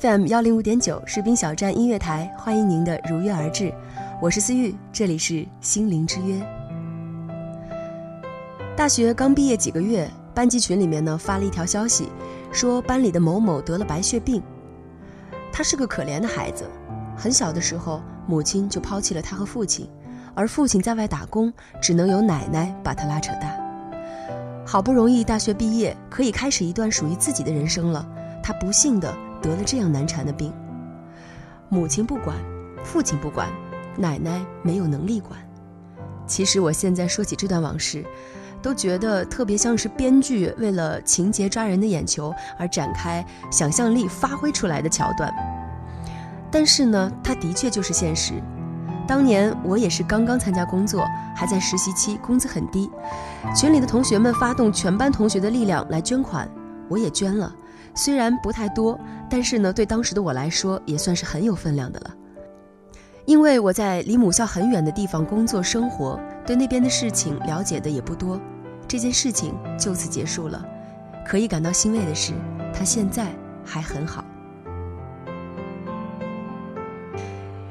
[0.00, 3.72] FM 幺零五点九士兵小站音乐台，欢迎您的如约而至，
[4.20, 6.40] 我是思玉，这里是心灵之约。
[8.74, 12.08] 大学刚毕业几个月，班级群里面呢发了一条消息，
[12.50, 14.42] 说班里的某某得了白血病。
[15.52, 16.68] 他是个可怜的孩子，
[17.16, 19.88] 很小的时候母亲就抛弃了他和父亲，
[20.34, 23.54] 而父亲在外打工，只能由奶奶把他拉扯大。
[24.66, 28.04] 好不容易大学毕业，可以开始一段属于自己的人生了，
[28.42, 29.14] 他不幸的。
[29.44, 30.50] 得了这样难缠的病，
[31.68, 32.34] 母亲不管，
[32.82, 33.46] 父亲不管，
[33.94, 35.38] 奶奶没有能力管。
[36.26, 38.02] 其实我现在说起这段往事，
[38.62, 45.30] 都觉得特别像是编剧为了情节抓人的眼球而展开想象力发挥出来的桥段。
[46.50, 48.42] 但是呢，它的确就是现实。
[49.06, 51.06] 当年我也是刚刚参加工作，
[51.36, 52.90] 还在实习期，工资很低。
[53.54, 56.48] 群里的同学们发动全班同学的力量来捐款，
[56.88, 57.54] 我也捐了。
[57.94, 58.98] 虽然不太多，
[59.30, 62.14] 但是呢，对当时的我来说也算是很有分量的了。
[63.24, 68.38] 因为我在离母校很远的地方工作生活，对那边的事情了解的也不多，
[68.86, 70.62] 这件事情就此结束了。
[71.24, 72.34] 可以感到欣慰的是，
[72.74, 73.34] 他现在
[73.64, 74.22] 还很好。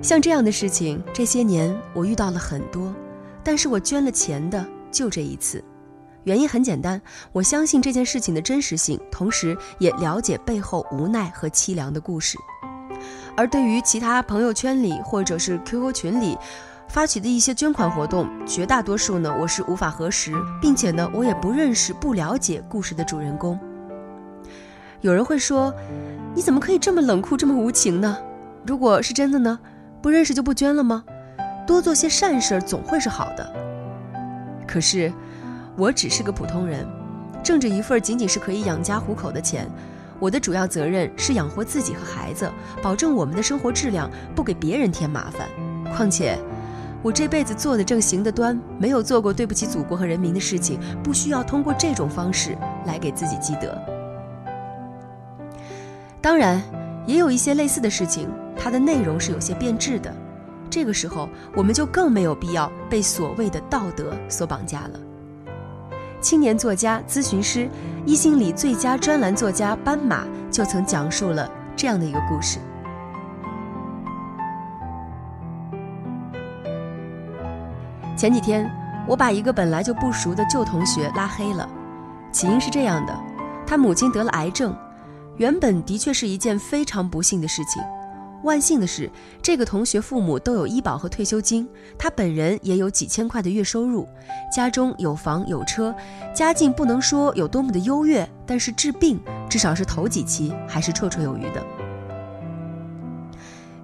[0.00, 2.94] 像这样的事情，这些年我遇到了很多，
[3.42, 5.62] 但是我捐了钱的就这一次。
[6.24, 7.00] 原因很简单，
[7.32, 12.38] 我相信这件事情的真实性，同时也了解背后无奈和凄凉的故事。
[13.36, 16.38] 而对于其他朋友圈里或者是 QQ 群里
[16.88, 23.58] 发起的一些捐款活动，绝大多数呢我是无法核实，并且呢我也不认识、不了解故事的主人公。
[25.02, 25.74] 有人会说，
[26.34, 28.16] 你怎么可以这么冷酷、这么无情呢？
[28.66, 29.58] 如果是真的呢，
[30.00, 31.04] 不认识就不捐了吗？
[31.66, 33.52] 多做些善事总会是好的。
[34.66, 35.12] 可是。
[35.76, 36.86] 我只是个普通人，
[37.42, 39.68] 挣着一份仅仅是可以养家糊口的钱，
[40.20, 42.50] 我的主要责任是养活自己和孩子，
[42.82, 45.48] 保证我们的生活质量，不给别人添麻烦。
[45.94, 46.38] 况且，
[47.02, 52.56] 我这辈子做的正行的端，没有做过对不起祖国和人民的事情，不需要通过这种方式
[52.86, 53.76] 来给自己积德。
[56.20, 56.62] 当然，
[57.06, 60.14] 也有一些类似的事情，它的内容是有些变质的，
[60.70, 65.00] 这个时候我们就更没有必要被所谓的道德所绑架了。
[66.24, 67.68] 青年作家、咨询师、
[68.06, 71.46] 一心理最佳专栏作家斑马就曾讲述了
[71.76, 72.58] 这样的一个故事。
[78.16, 78.66] 前几天，
[79.06, 81.68] 我把一个本来就不熟的旧同学拉黑了，
[82.32, 83.14] 起因是这样的：
[83.66, 84.74] 他母亲得了癌症，
[85.36, 87.82] 原本的确是一件非常不幸的事情。
[88.44, 89.10] 万幸的是，
[89.42, 91.66] 这个同学父母都有医保和退休金，
[91.98, 94.06] 他本人也有几千块的月收入，
[94.54, 95.94] 家中有房有车，
[96.34, 99.18] 家境不能说有多么的优越，但是治病
[99.48, 101.64] 至少是头几期还是绰绰有余的。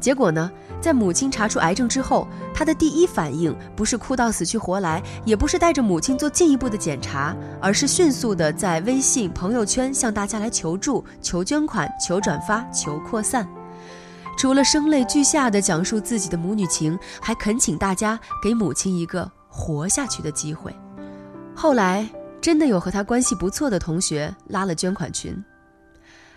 [0.00, 0.50] 结果呢，
[0.80, 13.48] 在母亲查出癌症之后，他的第一反应不是哭到死去活来，也不是带着母亲做进一步的检查，而是迅速的在微信朋友圈向大家来求助、求捐款、求转发、求扩散。
[14.38, 20.72] 除了声泪俱下的讲述自己的母女情，还恳请大家给母亲一个活下去的机会。
[21.56, 22.08] 后来
[22.40, 25.36] 真的有和他关系不错的同学拉了捐款群。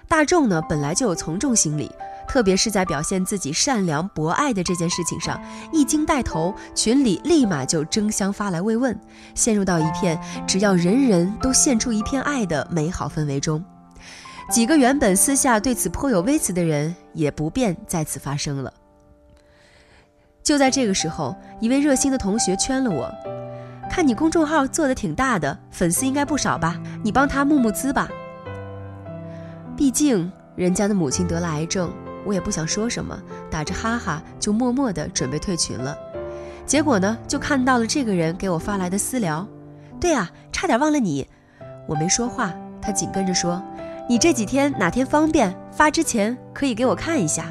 [0.07, 1.91] 大众呢本来就有从众心理，
[2.27, 5.39] 特别是在表现自己善良博爱的这件事情上，
[5.71, 8.99] 一经带头，群里立马就争相发来慰问，
[9.35, 13.63] 陷入到一片只要人人都献出一片爱的美好氛围中。
[14.49, 18.73] 几个原本私下对此颇有微词的人，也不便再次发声了。
[20.43, 23.09] 就在这个时候，一位热心的同学圈了我，
[23.89, 26.81] 看你公众号做的挺大的，粉丝应该不少吧？
[27.03, 28.09] 你帮他募募资吧。
[29.77, 31.91] 毕竟人家的母亲得了癌症。
[32.23, 35.97] 我也不想说什么，打着哈哈就默默的准备退群了。
[36.67, 39.47] 结果呢，就看到了这个人给我发来的私聊。
[39.99, 41.27] 对啊，差点忘了你。
[41.87, 43.59] 我没说话，他紧跟着说
[44.11, 45.57] ：“你这几天哪天方便？
[45.71, 47.45] 发之前可以给我看一下。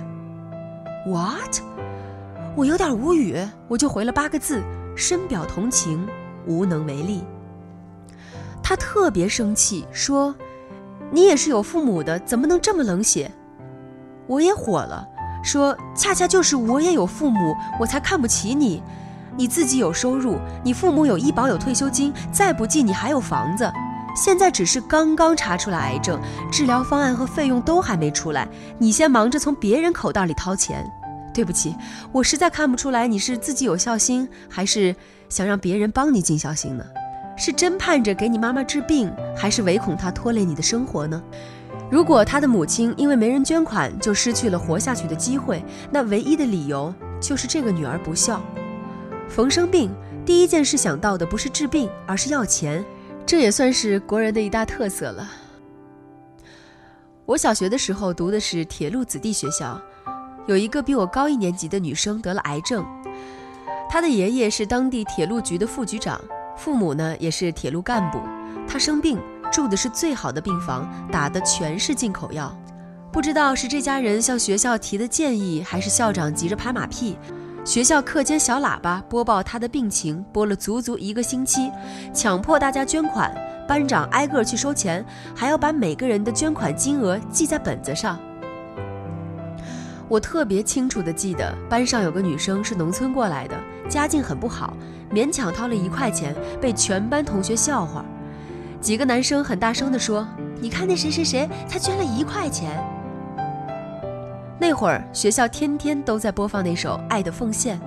[1.06, 1.56] ”What？
[2.54, 3.34] 我有点无语，
[3.66, 4.62] 我就回了八个字，
[4.94, 6.06] 深表同情，
[6.46, 7.24] 无能为力。
[8.62, 10.34] 他特别生气，说
[11.10, 13.32] ：“你也是有父母的，怎么能这么冷血？”
[14.28, 15.08] 我也火了，
[15.42, 18.82] 说恰恰就是我也有父母，我才看不起你。
[19.34, 23.72] 你自己有收入，你父母有医保有退休金，再不济你还有房子。
[24.14, 26.20] 现在只是刚刚查出来癌症，
[26.50, 28.48] 治疗方案和费用都还没出来，
[28.78, 30.84] 你先忙着从别人口袋里掏钱。
[31.32, 31.74] 对不起，
[32.10, 34.94] 我实在看不出来你是自己有孝心，还是
[35.28, 36.84] 想让别人帮你尽孝心呢？
[37.36, 41.22] 是真盼着给你妈妈治病，还是唯恐她拖累你的生活呢？
[41.88, 48.40] 如果他的母亲因为没人捐款就失去了活下去的机会，那唯一的理由就是这个女儿不孝。
[49.28, 49.90] 逢生病，
[50.26, 52.84] 第一件事想到的不是治病，而是要钱，
[53.30, 55.30] 这也算是国人的一大特色了。
[57.24, 59.80] 我小学的时候读的是铁路子弟学校，
[60.48, 62.84] 有一个比我高一年级的女生得了癌症，
[63.88, 66.20] 她的爷爷是当地铁路局的副局长，
[66.56, 68.18] 父母呢也是铁路干部，
[68.66, 69.16] 她生病。
[69.52, 72.52] 住的是最好的病房，打的全是进口药。
[73.12, 77.16] 不知道是这家人向学校提的建议，还是校长急着拍马屁。
[77.62, 81.70] 学校课间小喇叭播报他的病情，播了足足一个星期，
[82.12, 83.32] 强迫大家捐款。
[83.68, 85.04] 班长挨个去收钱，
[85.36, 88.18] 还要把每个人的捐款金额记在本子上。
[90.08, 93.56] 我特别清楚的记得，班上有个女生是农村过来的，
[93.88, 94.74] 家境很不好，
[95.12, 98.04] 勉强掏了一块钱，被全班同学笑话。
[98.80, 100.26] 几个男生很大声地说
[100.60, 102.82] ：“你看那谁谁谁他捐了一块钱。”
[104.60, 107.78] 那会儿学校天天都在播放那首《爱的奉献》，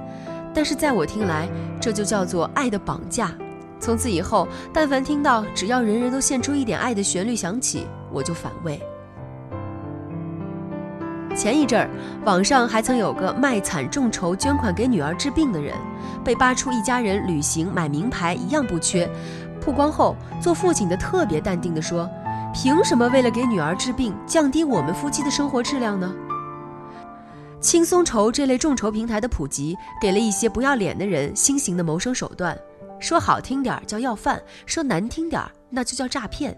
[0.56, 1.48] 但是在我听来，
[1.80, 3.32] 这就叫做爱的绑架。
[3.80, 8.82] 从此以后，但凡听到只要人人都献出一点爱的旋律响起，我就反胃。
[11.36, 11.90] 前一阵儿，
[12.26, 15.76] 网上还曾有个卖惨众筹捐款给女儿治病的人，
[16.24, 19.08] 被扒出一家人旅行买名牌一样不缺。
[19.62, 22.10] 曝光后，做父亲的特别淡定地说
[22.52, 26.12] ：“凭什么为了给女儿治病，降低我们夫妻的生活质量呢？”
[27.64, 32.60] 轻松筹这类众筹平台的普及，给了一些不要脸的人新型的谋生手段。
[33.00, 36.54] 说好听点儿叫要饭，说难听点儿那就叫诈骗。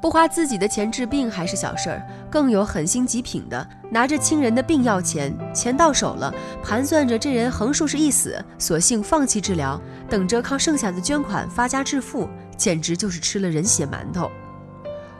[0.00, 6.32] 不花自己的钱治病还是小事儿，更有狠心极品的，拿着亲人的病要钱，钱到手了，
[6.62, 9.78] 盘算着这人横竖是一死，索性放弃治疗，
[10.08, 12.26] 等着靠剩下的捐款发家致富，
[12.56, 14.30] 简直就是吃了人血馒头。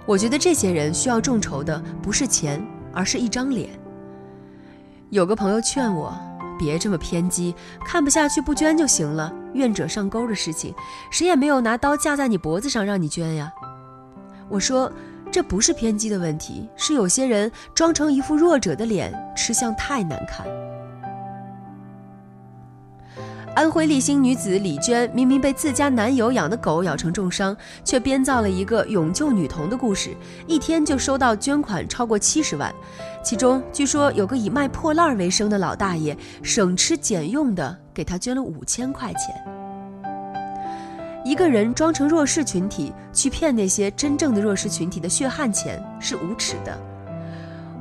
[0.06, 3.68] 我觉得这些人需要众筹的不是钱，而是一张脸。
[5.10, 6.12] 有个朋友劝我
[6.58, 7.54] 别这么偏激，
[7.84, 10.74] 看不下去不捐就行了，愿者上钩的事情，
[11.10, 13.52] 谁也没有拿刀架在你脖子上让你捐呀。
[14.48, 14.90] 我说，
[15.32, 20.46] 这不是偏激的问题，是有些人装成一副弱者的脸，吃相太难看。
[23.54, 30.10] 安徽利辛女子李娟明明被自家男友养的狗咬成重伤，却编造了一个勇救女童的故事，
[30.48, 32.74] 一天就收到捐款超过七十万，
[33.22, 39.32] 其中据说有个以卖破烂为生的老大爷，省吃俭用的给她捐了五千块钱。
[41.24, 46.93] 一个人装成弱势群体去骗那些真正的弱势群体的血汗钱是无耻的。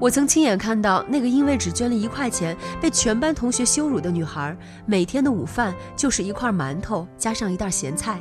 [0.04, 4.54] 我曾亲眼看到那个因为只捐了一块钱被全班同学羞辱的女孩，
[4.86, 8.20] 每天的午饭就是一块馒头加上一袋咸菜。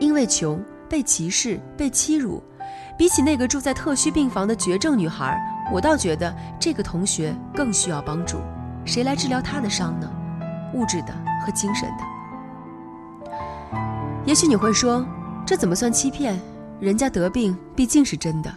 [0.00, 2.42] 因为穷被歧视被欺辱，
[2.98, 5.40] 比起那个住在特需病房的绝症女孩，
[5.72, 8.38] 我倒觉得这个同学更需要帮助。
[8.84, 10.10] 谁来治疗她的伤呢？
[10.74, 11.14] 物质的
[11.46, 13.38] 和精神的。
[14.24, 15.06] 也许你会说，
[15.46, 16.36] 这怎么算欺骗？
[16.80, 18.52] 人家得病毕竟是真的。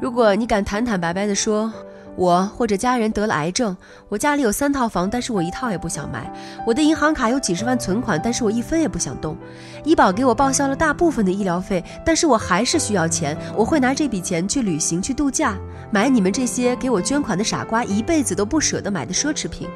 [0.00, 1.72] 如果你敢坦坦白白地说，
[2.16, 3.76] 我或者家人得了癌症，
[4.08, 6.32] 我家里有三套房，但是我一套也不想买。
[6.66, 9.36] 我的银行卡有几十万存款，但是我一分也不想动。
[9.82, 13.36] 医保给我报销了大部分的医疗费，但是我还是需要钱。
[13.56, 15.56] 我会拿这笔钱去旅行、去度假，
[15.90, 19.68] 买你们这些给我捐款的傻瓜一辈子都不舍得买的奢侈品。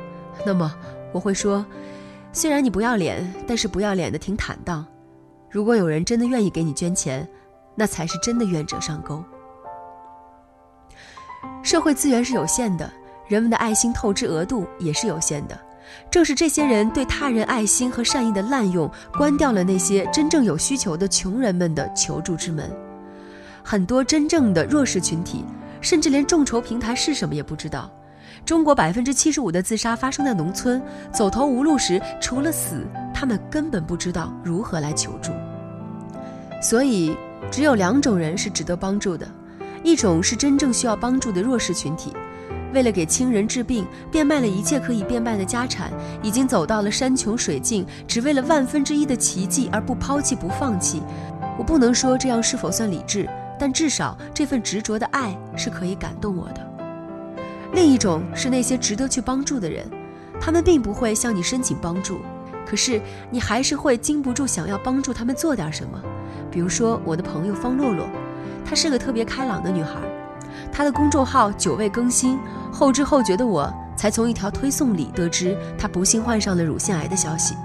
[0.46, 0.72] 那么
[1.12, 1.64] 我会说，
[2.32, 4.86] 虽然你不要脸，但是不要脸的挺坦荡。
[5.50, 7.26] 如果有人真的愿意给你捐钱，
[7.74, 9.24] 那才是真的愿者上钩。
[11.68, 12.90] 社会资源是有限的，
[13.26, 15.60] 人们的爱心透支额度也是有限的。
[16.10, 22.74] 正是这些人对他人爱心和善意的滥用，关掉了那些真正有需求的穷人们的求助之门。
[23.62, 25.44] 很多真正的弱势群体，
[25.82, 27.90] 甚至连众筹平台是什么也不知道。
[28.46, 30.82] 中国百分之七十五的自杀发生在农村，
[31.12, 35.32] 走投无路时，除了死，他们根本不知道如何来求助。
[36.62, 37.14] 所以，
[37.50, 39.28] 只有两种人是值得帮助的。
[39.82, 42.12] 一种是真正需要帮助的弱势群体，
[42.74, 45.90] 为了给亲人治病，变卖了一切可以变卖的家产，
[46.22, 51.02] 已经走到了山穷水尽，只为了万分之一的奇迹而不抛弃不放弃。
[51.58, 56.66] 我不能说这样是否算理智，但至少这份执着的爱是可以感动我的。
[57.72, 59.86] 另一种是那些值得去帮助的人，
[60.40, 62.20] 他们并不会向你申请帮助，
[62.66, 66.00] 可是你还是会禁不住想要帮助他们做点什么。
[66.50, 68.08] 比如说我的朋友方洛洛。
[68.68, 69.98] 她是个特别开朗的女孩，
[70.70, 72.38] 她的公众号久未更新，
[72.70, 77.56] 后知后觉的我才从一条推送里得知她不幸患上了乳腺癌的消息。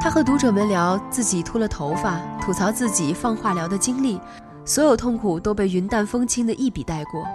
[0.00, 4.20] 她和读者们聊自己秃了头发，吐槽自己放化疗的经历，
[4.64, 7.26] 所有痛苦都被云淡风轻的一笔带过。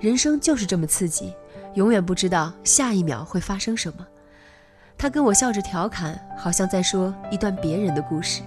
[0.00, 1.32] 人生就是这么刺激，
[1.74, 4.04] 永远不知道下一秒会发生什么。
[4.98, 8.42] 她跟我笑着调侃，好像在说一段别人的故事。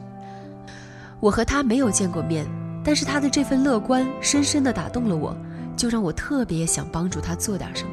[1.23, 2.45] 我和他没有见过面，
[2.83, 5.33] 但是他的这份乐观深深地打动了我，
[5.73, 7.91] 就让我特别想帮助他做点什么。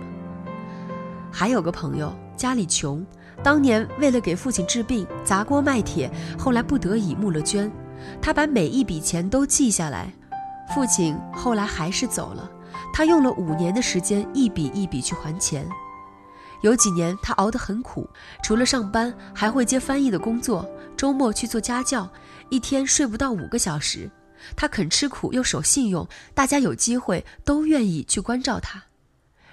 [1.30, 3.06] 还有个朋友家里穷，
[3.40, 7.70] 当年为了给父亲治病砸锅卖铁，后来不得已募了捐，
[8.20, 10.12] 他把每一笔钱都记下来。
[10.74, 12.50] 父亲后来还是走了，
[12.92, 15.64] 他用了五年的时间一笔一笔去还钱。
[16.62, 18.10] 有几年他熬得很苦，
[18.42, 22.08] 除了上班还会接翻译的工作，周末去做家教。
[22.50, 24.10] 一天睡不到五个小时，
[24.54, 28.82] 他肯吃苦又守信用，大家有机会都愿意去关照他。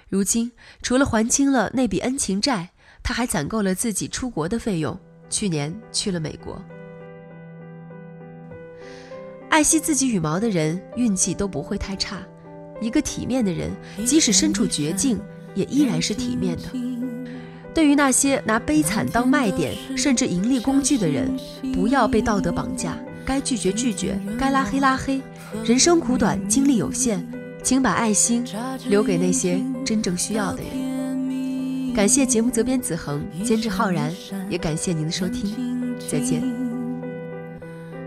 [0.08, 0.50] 如今
[0.82, 2.68] 除了还清了那笔恩情债，
[3.02, 4.98] 他还攒够了自己出国的费用。
[5.30, 6.60] 去年去了美国。
[9.50, 12.22] 爱惜自己羽毛的人运气都不会太差。
[12.80, 13.70] 一个体面的人，
[14.06, 15.20] 即使身处绝境，
[15.54, 16.97] 也依然是体面的。
[17.74, 21.36] 对于那些拿悲惨当卖点，甚至盈利工具的人，
[21.72, 25.20] 不要被道德绑架，该拒绝拒绝，该拉黑拉黑。
[25.64, 27.24] 人生苦短，精力有限，
[27.62, 28.44] 请把爱心
[28.88, 31.94] 留给那些真正需要的人。
[31.94, 34.12] 感谢节目责编子恒，监制浩然，
[34.50, 36.42] 也感谢您的收听，再见。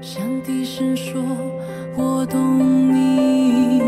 [0.01, 1.21] 像低声说
[1.95, 3.79] 我懂你，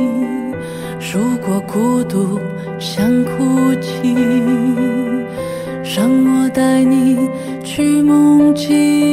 [1.12, 2.40] 如果孤独
[2.80, 4.16] 像哭泣。
[5.84, 7.30] 让我带你
[7.64, 9.13] 去梦境。